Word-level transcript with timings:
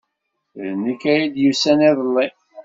D 0.63 0.71
nekk 0.85 1.01
ay 1.13 1.23
d-yusan 1.33 1.79
iḍelli. 1.89 2.27